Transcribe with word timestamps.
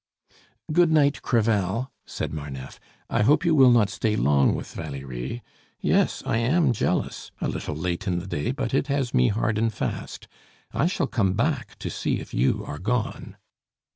"Good 0.71 0.91
night, 0.91 1.21
Crevel," 1.21 1.91
said 2.07 2.33
Marneffe. 2.33 2.79
"I 3.07 3.21
hope 3.21 3.45
you 3.45 3.53
will 3.53 3.69
not 3.69 3.91
stay 3.91 4.15
long 4.15 4.55
with 4.55 4.73
Valerie. 4.73 5.43
Yes! 5.79 6.23
I 6.25 6.39
am 6.39 6.73
jealous 6.73 7.29
a 7.39 7.47
little 7.47 7.75
late 7.75 8.07
in 8.07 8.17
the 8.17 8.25
day, 8.25 8.51
but 8.51 8.73
it 8.73 8.87
has 8.87 9.13
me 9.13 9.27
hard 9.27 9.59
and 9.59 9.71
fast. 9.71 10.27
I 10.73 10.87
shall 10.87 11.05
come 11.05 11.33
back 11.33 11.77
to 11.77 11.91
see 11.91 12.19
if 12.19 12.33
you 12.33 12.65
are 12.65 12.79
gone." 12.79 13.37